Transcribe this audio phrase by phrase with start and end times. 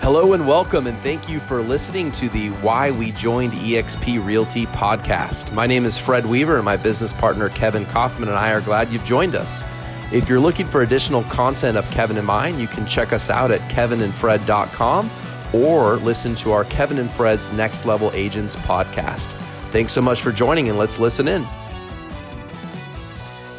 [0.00, 4.66] Hello and welcome, and thank you for listening to the Why We Joined eXp Realty
[4.66, 5.52] podcast.
[5.52, 8.92] My name is Fred Weaver, and my business partner Kevin Kaufman and I are glad
[8.92, 9.64] you've joined us.
[10.12, 13.50] If you're looking for additional content of Kevin and mine, you can check us out
[13.50, 15.10] at kevinandfred.com
[15.52, 19.32] or listen to our Kevin and Fred's Next Level Agents podcast.
[19.72, 21.44] Thanks so much for joining, and let's listen in.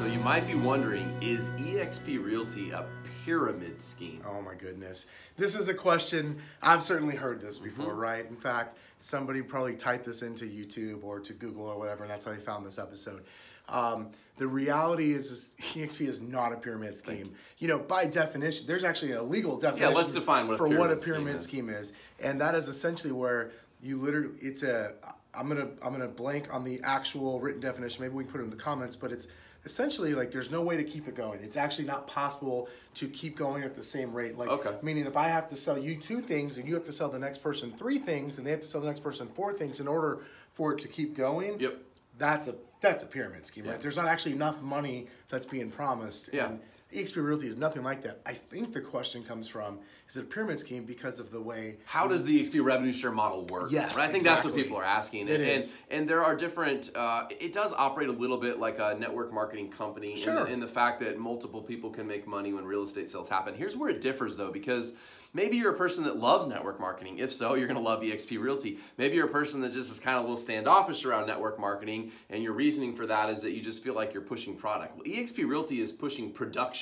[0.00, 2.86] So, you might be wondering is eXp Realty a
[3.22, 4.22] pyramid scheme?
[4.26, 5.08] Oh my goodness.
[5.36, 8.00] This is a question, I've certainly heard this before, mm-hmm.
[8.00, 8.26] right?
[8.26, 12.24] In fact, somebody probably typed this into YouTube or to Google or whatever, and that's
[12.24, 13.24] how they found this episode.
[13.68, 14.08] Um,
[14.38, 17.34] the reality is, is EXP is not a pyramid scheme.
[17.58, 19.90] You know, by definition, there's actually a legal definition.
[19.90, 21.88] Yeah, let's define what for what a pyramid scheme is.
[21.88, 24.94] scheme is, and that is essentially where you literally it's a.
[25.34, 28.02] I'm gonna I'm gonna blank on the actual written definition.
[28.02, 29.28] Maybe we can put it in the comments, but it's
[29.64, 31.40] essentially like there's no way to keep it going.
[31.42, 34.36] It's actually not possible to keep going at the same rate.
[34.36, 34.76] Like okay.
[34.82, 37.18] meaning if I have to sell you two things and you have to sell the
[37.18, 39.88] next person three things and they have to sell the next person four things in
[39.88, 40.20] order
[40.54, 41.60] for it to keep going.
[41.60, 41.78] Yep.
[42.18, 43.72] That's a that's a pyramid scheme, yeah.
[43.72, 43.80] right?
[43.80, 46.30] There's not actually enough money that's being promised.
[46.32, 46.46] Yeah.
[46.46, 46.60] And
[46.92, 48.20] EXP Realty is nothing like that.
[48.26, 51.76] I think the question comes from is it a pyramid scheme because of the way
[51.84, 53.70] how does the EXP revenue share model work?
[53.70, 54.04] Yes, right?
[54.04, 54.22] I think exactly.
[54.22, 55.28] that's what people are asking.
[55.28, 55.76] It and, is.
[55.88, 56.90] and, and there are different.
[56.94, 60.36] Uh, it does operate a little bit like a network marketing company sure.
[60.38, 63.28] in, the, in the fact that multiple people can make money when real estate sales
[63.28, 63.54] happen.
[63.54, 64.94] Here's where it differs though, because
[65.32, 67.18] Maybe you're a person that loves network marketing.
[67.18, 68.78] If so, you're going to love eXp Realty.
[68.98, 72.10] Maybe you're a person that just is kind of a little standoffish around network marketing,
[72.30, 74.96] and your reasoning for that is that you just feel like you're pushing product.
[74.96, 76.79] Well, eXp Realty is pushing production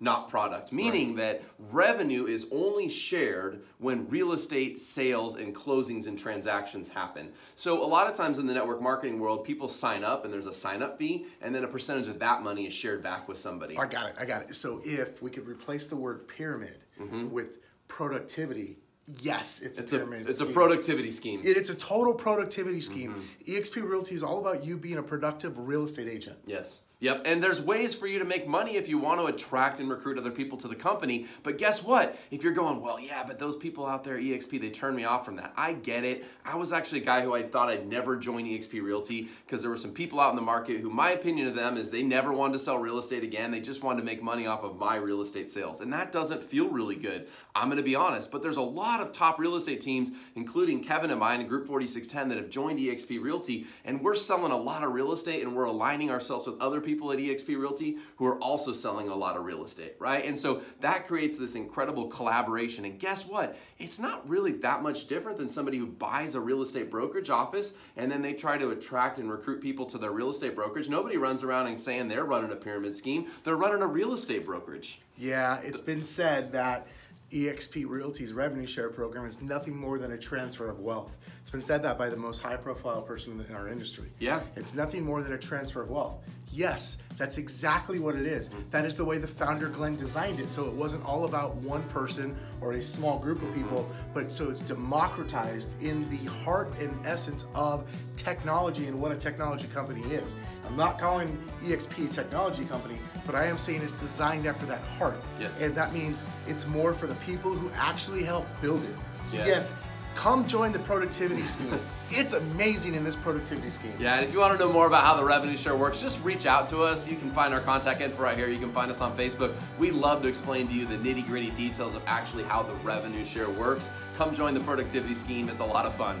[0.00, 1.40] not product, meaning right.
[1.40, 7.32] that revenue is only shared when real estate sales and closings and transactions happen.
[7.54, 10.46] So, a lot of times in the network marketing world, people sign up and there's
[10.46, 13.38] a sign up fee, and then a percentage of that money is shared back with
[13.38, 13.78] somebody.
[13.78, 14.54] I got it, I got it.
[14.54, 17.30] So, if we could replace the word pyramid mm-hmm.
[17.30, 18.78] with productivity
[19.20, 20.26] yes, it's, it's a pyramid.
[20.26, 20.50] A, it's scheme.
[20.50, 21.40] a productivity scheme.
[21.44, 23.14] It, it's a total productivity scheme.
[23.14, 23.52] Mm-hmm.
[23.52, 26.38] EXP Realty is all about you being a productive real estate agent.
[26.44, 26.80] Yes.
[26.98, 29.90] Yep, and there's ways for you to make money if you want to attract and
[29.90, 31.26] recruit other people to the company.
[31.42, 32.18] But guess what?
[32.30, 35.26] If you're going, well, yeah, but those people out there, EXP, they turned me off
[35.26, 35.52] from that.
[35.58, 36.24] I get it.
[36.42, 39.70] I was actually a guy who I thought I'd never join EXP Realty because there
[39.70, 42.32] were some people out in the market who, my opinion of them is they never
[42.32, 43.50] wanted to sell real estate again.
[43.50, 45.82] They just wanted to make money off of my real estate sales.
[45.82, 47.28] And that doesn't feel really good.
[47.54, 48.32] I'm going to be honest.
[48.32, 51.66] But there's a lot of top real estate teams, including Kevin and mine and Group
[51.66, 53.66] 4610, that have joined EXP Realty.
[53.84, 57.12] And we're selling a lot of real estate and we're aligning ourselves with other people
[57.12, 60.24] at EXP Realty who are also selling a lot of real estate, right?
[60.24, 62.86] And so that creates this incredible collaboration.
[62.86, 63.58] And guess what?
[63.78, 67.74] It's not really that much different than somebody who buys a real estate brokerage office
[67.96, 70.88] and then they try to attract and recruit people to their real estate brokerage.
[70.88, 73.26] Nobody runs around and saying they're running a pyramid scheme.
[73.44, 75.00] They're running a real estate brokerage.
[75.18, 76.86] Yeah, it's been said that
[77.32, 81.16] eXp Realty's revenue share program is nothing more than a transfer of wealth.
[81.40, 84.10] It's been said that by the most high profile person in our industry.
[84.18, 84.40] Yeah.
[84.54, 86.18] It's nothing more than a transfer of wealth.
[86.50, 88.50] Yes, that's exactly what it is.
[88.70, 90.50] That is the way the founder Glenn designed it.
[90.50, 94.50] So it wasn't all about one person or a small group of people, but so
[94.50, 100.36] it's democratized in the heart and essence of technology and what a technology company is.
[100.66, 104.80] I'm not calling EXP a technology company, but I am saying it's designed after that
[104.98, 105.20] heart.
[105.40, 105.60] Yes.
[105.60, 108.94] And that means it's more for the people who actually help build it.
[109.24, 109.76] So yes, yes
[110.16, 111.78] come join the productivity scheme.
[112.10, 113.92] it's amazing in this productivity scheme.
[114.00, 116.24] Yeah, and if you want to know more about how the revenue share works, just
[116.24, 117.06] reach out to us.
[117.06, 118.48] You can find our contact info right here.
[118.48, 119.54] You can find us on Facebook.
[119.78, 123.24] We love to explain to you the nitty gritty details of actually how the revenue
[123.24, 123.90] share works.
[124.16, 125.48] Come join the productivity scheme.
[125.50, 126.20] It's a lot of fun.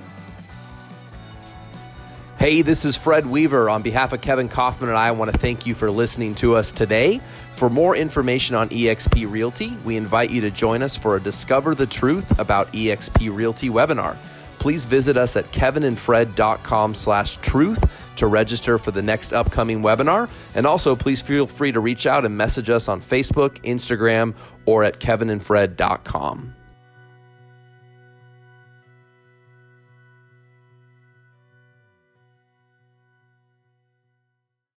[2.46, 3.68] Hey, this is Fred Weaver.
[3.68, 6.54] On behalf of Kevin Kaufman and I, I want to thank you for listening to
[6.54, 7.20] us today.
[7.56, 11.74] For more information on eXp Realty, we invite you to join us for a Discover
[11.74, 14.16] the Truth about eXp Realty webinar.
[14.60, 20.30] Please visit us at kevinandfred.com slash truth to register for the next upcoming webinar.
[20.54, 24.36] And also, please feel free to reach out and message us on Facebook, Instagram,
[24.66, 26.55] or at kevinandfred.com.